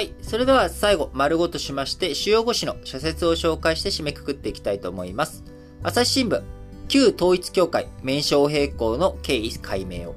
[0.00, 0.14] はい。
[0.22, 5.44] それでは最後、丸ごとしまして、主要語詞の社説を紹介して締めくくっていきたいと思います。
[5.82, 6.42] 朝日新聞、
[6.88, 10.14] 旧統一協会名称変更の経緯解明を。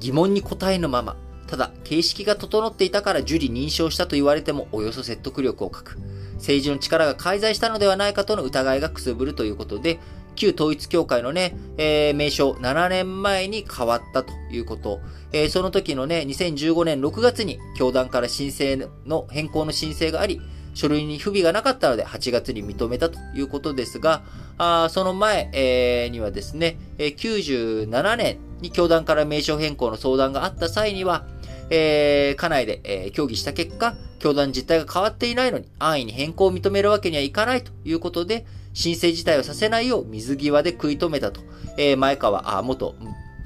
[0.00, 1.14] 疑問に答えぬまま、
[1.46, 6.00] ただ、形式が整っていたから受理認証したと言われてもおよそ説得力を欠く。
[6.38, 10.00] 政治の力が介在したのではないかとの疑いがくすぶるということで、
[10.36, 15.00] 旧統一協会のね、えー、名称7年前に変わったということ。
[15.32, 20.40] えー、その時のね、2015年6月に教団から申請の変更の申請があり、
[20.74, 24.22] 書類に不備がなかったので8月に認めたということですが、
[24.58, 31.26] あその前、えー、にはですね、97年に教団から名称変更の相談があった際には、
[31.70, 41.40] えー、家内で、えー、協議した結果、教団実態が変わっていないのに安易に変更を認めるわけにはいかないということで、申請自体をさせないよう水際で食い止めたと、
[41.78, 42.94] えー、前川、あ、元、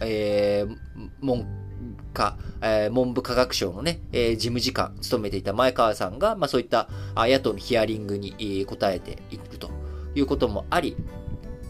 [0.01, 0.77] えー、
[1.23, 1.47] 文
[2.13, 9.71] 科、えー、文部科学省のね、えー、事務次官務めていた前川さんが、まあそういったあ野党のヒアリングに、答えていると
[10.17, 10.97] いうこともあり、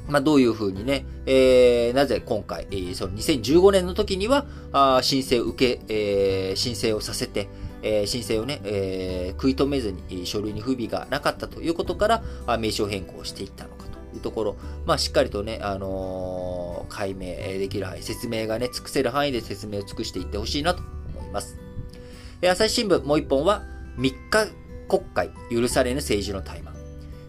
[0.09, 7.51] まあ、どういうふうにね、えー、なぜ今回、えー、その2015年の時には、あ申請を受け、えー、申請をさせて、
[7.83, 12.09] えー、申請をね、えー、食い止めずに書類に不備がなかったということか
[12.47, 14.57] ら、名称変更していったのかというところ、
[14.87, 20.83] まあ、しっかりとね、あのー、解明できる範囲、説明がね、尽くせる範囲で説明を尽くしていってほしいなと
[21.17, 21.59] 思います。
[22.43, 23.63] 朝日新聞もう一本は、
[23.99, 24.49] 3日
[24.89, 26.71] 国会許されぬ政治の怠慢。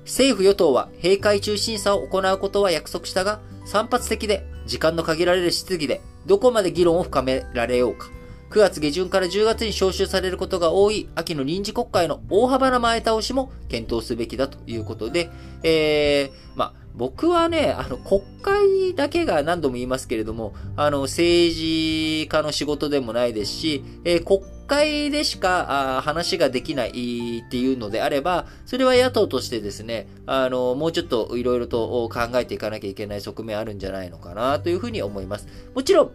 [0.05, 8.09] 政府与党は閉会中審査を行うことは約束したが、散発的で時間の限られる質疑でどこまで議論を深められようか。
[8.51, 15.29] 9月下旬から10月に召集されることが多い秋の臨時国会の大幅な前倒しも検討すべきだということで、
[15.63, 35.47] えー、ま、僕はね、あの、国会だけが何度も言いますけれども、あの、政治家の仕事でもないですし、えー、国会でしかあ話ができないっていうのであれば、それは野党としてですね、あの、もうちょっといろいろと考えていかなきゃいけない側面あるんじゃないのかなというふうに思います。
[35.73, 36.11] もちろん、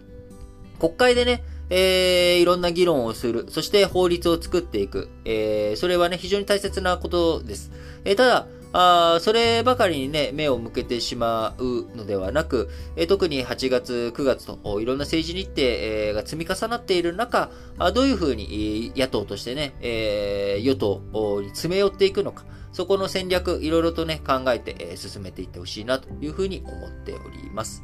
[0.79, 3.47] 国会でね、えー、いろんな議論をする。
[3.49, 5.09] そして法律を作っていく。
[5.25, 7.73] えー、それはね、非常に大切なことです。
[8.05, 8.47] えー、ただ、
[8.79, 21.01] あそればかりにね、目を向けてしまうのではなく、え、特に8月、9月といろんな政治日程、え、が積み重なっている中、あどういうふうに野党としてね、え、与党
[21.41, 27.83] に詰め寄っていくのか、そこの戦略、いろいろとね、考えて、え、進めていってほしいなというふうに思っております。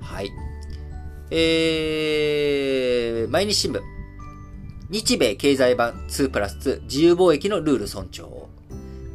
[0.00, 0.30] はい。
[1.30, 3.82] えー、毎日新聞。
[4.88, 8.46] 日米経済版2プラス2自由貿易のルール尊重。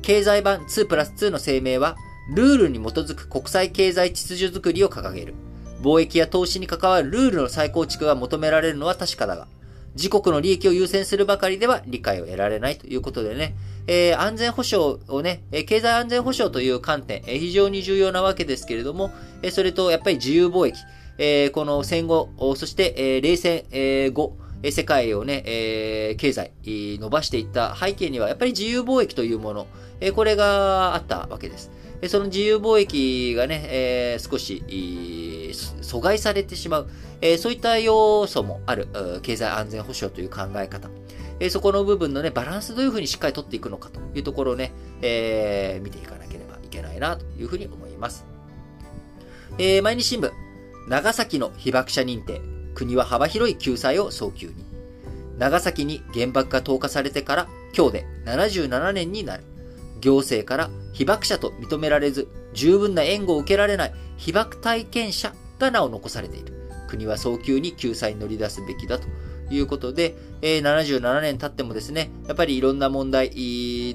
[0.03, 1.95] 経済版2プラス2の声明は、
[2.35, 5.33] ルールに基づく国際経済秩序づくりを掲げる。
[5.81, 9.47] 貿易や投資に関わるルールの再構築が求められるのは確かだが、
[9.95, 13.55] 自国の利益を優先するばかりでは理解を得られないということでね、
[13.87, 20.77] えー、安全保障をね、え経済安全保障という観点、え非常に重要なわけですけれども、えそれとやっぱり自由貿易、
[21.17, 24.37] えー、この戦後、そして、えー、冷戦、えー、後、
[24.71, 29.67] 世界をね、えー、経済、伸ばしていった背景には、やっぱり自由貿易というもの、
[29.99, 31.71] えー、これがあったわけです。
[32.07, 34.63] その自由貿易がね、えー、少し、
[35.81, 36.89] 阻害されてしまう、
[37.21, 38.87] えー、そういった要素もある、
[39.21, 40.89] 経済安全保障という考え方。
[41.39, 44.71] えー、そこの部分のね、バランスどういうふうにしっかり取っていくのかというところをね、
[45.01, 48.25] えー、見ていかなければいけないなというふうに思います。
[49.57, 50.31] えー、毎日新聞、
[50.87, 52.41] 長崎の被爆者認定、
[52.75, 54.53] 国は幅広い救済を早急に。
[55.37, 59.43] 長崎に原爆が投下されてから今日で77年になる。
[60.01, 66.53] 行政から被爆者と認められず、十分な援護を受けられない被爆体験者が名を残されている。
[66.87, 69.07] 国は早急に救済に乗り出すべきだと
[69.53, 73.31] いうことで、えー、77年経ってもですね、やっぱりいろんな問題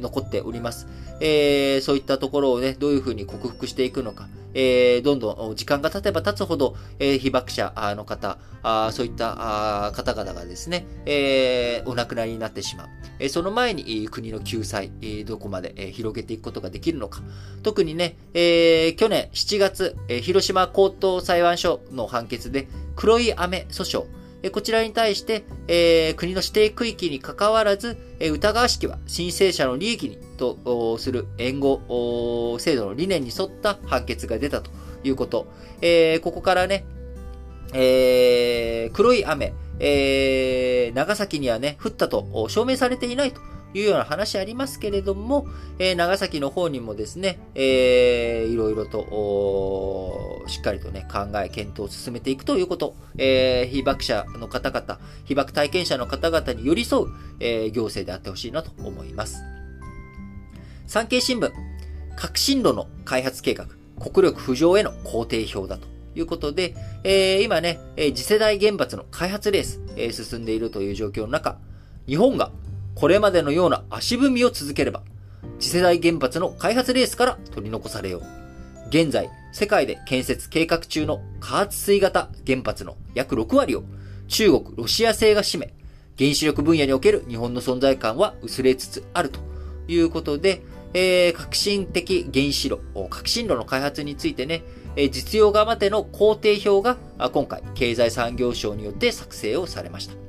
[0.00, 0.86] 残っております。
[1.20, 12.88] えー、そういったところをね、どういうふうに克服していくのか、えー、どんどん時間が経てば経つほど、えー、被爆者の方、あそういったあ方々がですね、えー、お亡くなりになってしまう。
[13.18, 17.22] えー、その前に国の救済、えー、どこまで、えー、広げていくことができるのか。
[17.62, 24.06] 特にね、えー、去年7月、えー、広島高等裁判所の判決で黒い雨訴訟、
[24.50, 34.70] こちらに対して、えー、国の指定区域に関わらず、え、疑わしきは申請者の利益にとする援護制度の理念に沿った判決が出たと
[35.04, 35.46] いうこと。
[35.80, 36.84] えー、ここからね、
[37.72, 43.40] えー、黒い雨、えー、長崎にはね、降ったと証明されていないと
[43.74, 45.46] いうような話ありますけれども、
[45.78, 57.06] えー、長崎の方にもですね、えー、いろいろと、しっかりとね、考え、検討を進めていくということ、えー、被爆者の方々、被爆体験者の方々に寄り添う、
[57.40, 59.42] えー、行政であってほしいなと思います。
[60.86, 61.52] 産経新聞、
[62.16, 63.66] 革新炉の開発計画、
[64.00, 66.74] 国力浮上への工程表だということで、
[67.04, 71.58] えー、今ね、次世代原発の開発レース、えー、進んでいるという状況の中、
[72.06, 72.50] 日本が
[72.98, 75.04] これまでのような足踏みを続ければ、
[75.60, 78.22] 次世代原発の開発レースから取り残されよう。
[78.88, 83.84] 現在、世界で建設計画中の加圧水型原発の約6割を
[84.26, 85.74] 中国、ロシア製が占め、
[86.18, 89.38] 原子力分野における日本の存在感は薄れつつあると
[89.86, 90.62] いうことで、
[90.92, 94.64] えー、革新的原子炉、革新炉の開発についてね、
[94.96, 96.96] え実用側までの工程表が
[97.30, 100.27] 今回、経済産業省によって作成をされました。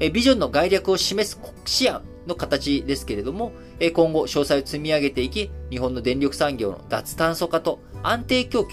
[0.00, 8.70] えビジョンの概略を示す国試案の形ですけれども、え今後詳細を積み上げていき、日本の電力産業の脱炭素化と安定供給、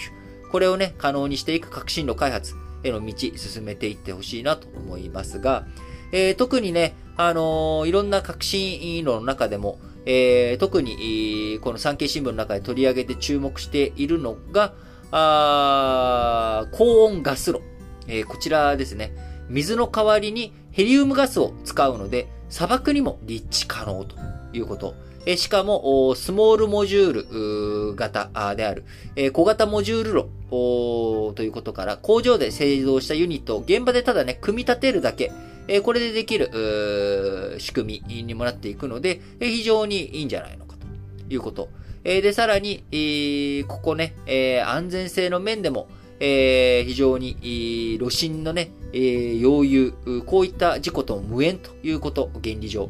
[0.52, 5.66] これをね、可能にしていく革新炉開発への道、進めていってほしいなと思いますが、
[6.12, 14.74] えー、特にね、あのー、いろんな革新炉の中でも、えー、特に、この産経新聞の中で取り上げて注目しているのが、
[15.12, 17.62] あ高温ガス炉、
[18.08, 19.16] えー、こちらですね。
[19.50, 24.18] 水の代わりにヘリウムガスを使うので、砂漠にも立地可能と
[24.52, 24.94] いうこと。
[25.26, 28.84] えしかも、スモールモジュール型である、
[29.16, 35.32] え小型モジュール炉ということから、工場で製造したユニットを現場でただね、組み立てるだけ、
[35.70, 41.70] えこれでできる仕組みにもなっていくので、え非常にいいんじゃないのかということ。
[42.04, 45.88] えで、さらに、えここね、え安全性の面でも、
[46.20, 49.94] え、非常に、炉心のね、えー、溶融、
[50.26, 52.90] こういった事故と無縁ということ、原理上。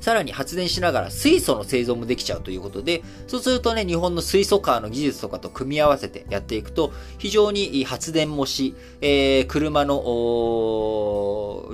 [0.00, 10.02] さらに発電しながら水素の製造もできちゃうということで、そうするとね、日本の水素カーの技術とかと組み合わせてやっていくと、非常に発電もし、えー、車の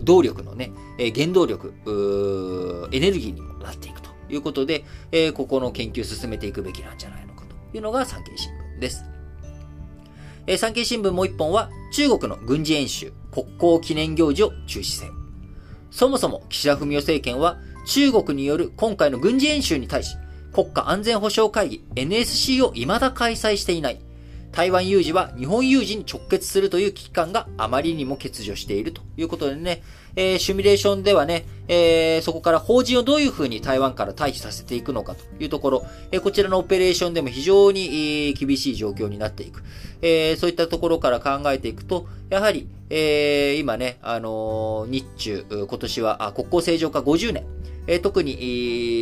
[0.02, 0.72] 動力のね、
[1.14, 1.72] 原動力、
[2.92, 9.13] エネルギーにもなっていくということで、えー、ここの研究を進めていくべきなんじゃないのかというのが産経新聞です。
[10.46, 15.12] えー、産経新聞もう一本は、中国の軍事演習、国交記念行事を中止せよ。
[15.90, 20.16] そもそも岸田文雄政権は、中国による今回の軍事演習に対し、
[20.52, 24.00] 国家安全保障会議 NSC を未だ開催していない。
[24.54, 29.82] 台湾有事は日本有事に直結するという危機感があまりにも欠如しているということでね、
[30.14, 39.64] えー、シミュレーションではね、えー、そこから法人をどういうふうに台湾から退避させていくのかというところ、えー、こちらのオペレーションでも非常に、えー、厳しい状況になっていく。
[40.02, 47.44] えー、そういったところから考えていくと、やはり、えー、今ね、あのー、日中、今年は国交正常化50年、
[47.88, 48.36] えー、特に、え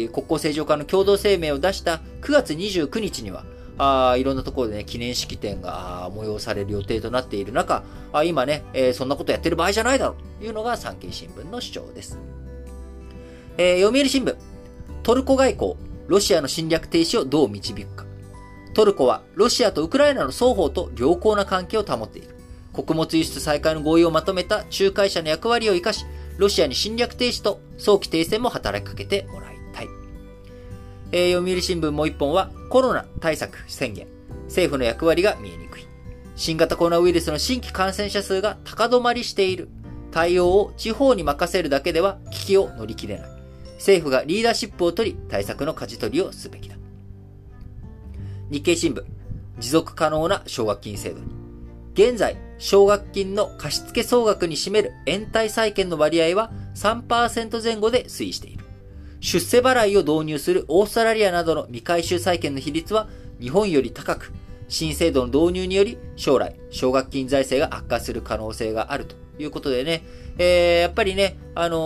[0.07, 3.45] ー、国交正常化の共同声明を出した9月29日には、
[3.79, 12.19] あいろんなところでね、記念式典が催される予定となっている中、あ今ね、えー、そんなことやってる場合じゃないだろうというのが産経新聞の主張です。
[13.59, 14.37] えー、読売新聞、
[15.03, 15.75] トルコ外交、
[16.07, 18.05] ロシアの侵略停止をどう導くか。
[18.75, 22.29] トルコはロシアとウクライナの双方と良好な関係を保っている。
[22.73, 26.07] 穀物輸出再開の合意をまとめた仲介者の役割を生かし、
[26.39, 29.52] ロシアに侵略停止と早期停戦も働きかけてもらい。
[31.13, 34.07] えー、読売新聞もう一本はコロナ対策宣言。
[34.47, 35.87] 政府の役割が見えにくい。
[36.37, 39.69] 新型コロナウイルスの新規感染者数が高止まりしている。
[40.11, 43.31] 対応を地方に任せるだけでは危機を乗り切れない。
[43.75, 46.77] 政府がリーダーシップを取り、対策の舵取りをすべきだ。
[48.51, 49.05] 日経新聞、
[49.59, 51.27] 持続可能な奨学金制度に。
[51.95, 58.62] 現在、奨学金の貸付総額に占める延滞債権の割合は3%前後で推移している。
[59.23, 63.09] 出世払いを導入するオーストラリアなどの未回収債権の比率は
[63.41, 64.33] 日本より高く、
[64.67, 70.03] 新制度の導入により将来、奨学金財政が悪化する可能性があるということでね、
[70.39, 71.79] えー、やっぱりね、あのー、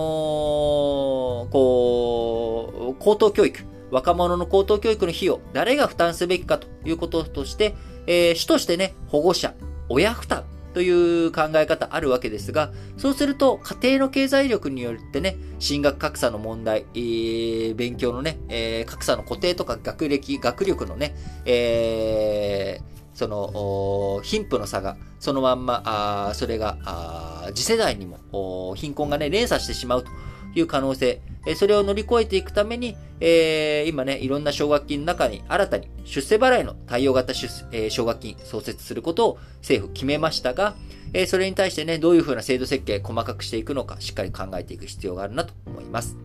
[1.51, 7.75] こう、高等教育、若者の高等教育の費用、誰が負担すべきかということとして、
[8.07, 9.53] えー、主としてね、保護者、
[9.91, 10.45] 親負担
[10.77, 21.17] という考え方あるわけですが、そうすると家庭の経済力によってね、進学格差の問題、えー、勉強のね、えー、格差の固定とか学歴、学力のね、
[21.47, 30.11] えー、その、貧富の差が、そのまんま、あそれがあ、次世代にも、貧困がね、連鎖してしまうと
[30.55, 40.75] いう可能性、えそれを乗り越えていくために、えー、今ね、いろんな奨学金の中に新たに出世払いの対応型出、えー、奨学金創設することを政府決めましたが、
[41.13, 46.17] えー、それに対してね、どういうふうな制度設計細かくしていくのか、しっかり考えていく必要があるなと思います。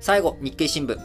[0.00, 0.96] 最後、日経新聞。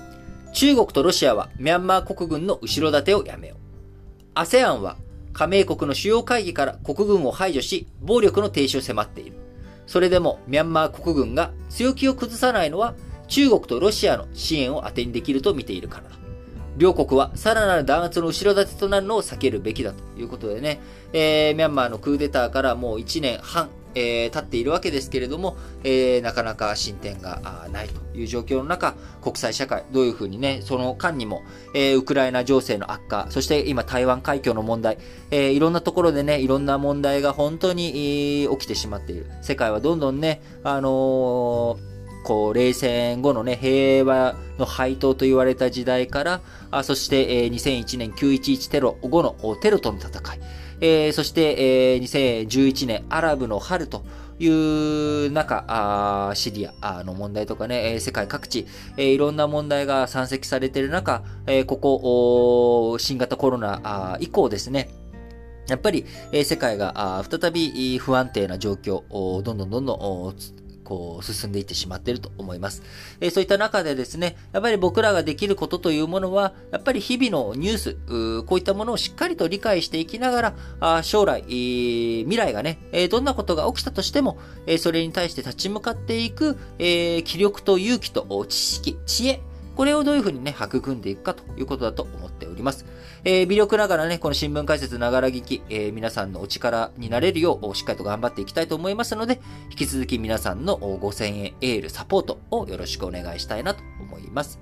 [0.54, 4.40] 中国とロシアはミャンマー国軍の後ろ盾をやめよう。
[4.40, 4.98] ASEAN は
[5.34, 9.43] 加盟国の主要会議から国軍を排除し、暴力の停止を迫っている。
[9.86, 12.96] それでもミャンマー国軍が強気を崩さないのは
[13.28, 16.24] 中国とロシアの支援を当てにできると見ているからだ。
[16.78, 20.82] 両国はさらなる弾圧の後ろ盾となるのを避けるべきだということでね、
[21.14, 34.98] えー、ミャンマーのクーデターからもう1年半、えー、経っているわけですけれども、えー、なかなか進展がないという状況の中、国際社会、どういうふうにね、その間にも、えー、ウクライナ情勢の悪化、そして今台湾海峡の問題、
[35.32, 39.28] えー、いろんなところでね、いろんな問題が本当に、起きてしまっている。
[39.42, 50.40] 世界はどんどんね、あのーこう、冷戦後のね、平和の配当と言われた時代から、あそして、えー、2001年911テロ後のテロとの戦い、
[50.86, 54.04] えー、そして、えー、2011年アラブの春と
[54.38, 61.24] いう中、シリアの問題とかね、世界各地、いろんな問題が山積されている中、
[61.68, 64.90] ここ、新型コロナ以降ですね、
[65.70, 66.06] やっぱり、
[66.44, 69.04] 世界が再び不安定な状況、
[69.42, 70.36] どんどんどんどん
[70.84, 72.84] こう、進んでいってしまっていると思います。
[73.20, 84.38] えー、そういった中でですね、やっぱり僕らができることというものは、やっぱり日々のニュース、こういったものをしっかりと理解していきながら、あ将来、えー、未来がね、えー、どんなことが起きたとしても、
[84.68, 89.42] え、それに対して立ち向かっていく、え、気力と勇気と知識、知恵、
[89.76, 92.86] これをどういうふうにね、育んでいくかということだと思っております。
[93.24, 104.60] えー、微力ながらね、この新聞解説ながら聞き、えー、皆さんのお力になれるよう、しっかりと頑張っていきたいと思いますので、引き続き皆さんの5000円エールサポートをよろしくお願いしたいなと思います。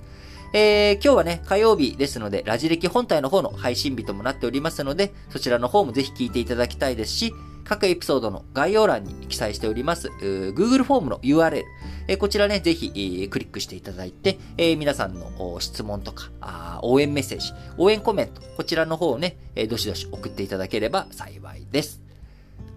[0.53, 7.33] えー、今日はね、火曜日ですので、ラジ歴本体の方の配信日ともなっておりますので、そちらの方もぜひ聞いていただきたいですし、
[7.71, 11.63] 各エピソードの概要欄に記載しております、Google フォームの URL、
[12.09, 22.01] えこちらね、ぜひ、クリックしていただいて、え皆さんの質問とかあ応援メッセージ、応援コメント、こちらの方をね、えどしどし送っていただければ幸いです。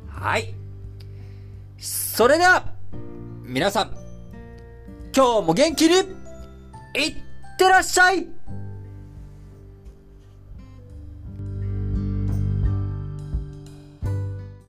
[0.06, 0.54] はい。
[1.80, 2.64] それでは、
[3.42, 3.96] 皆さん、
[5.12, 6.04] 今日も元気に、いっ
[7.58, 8.28] てらっしゃい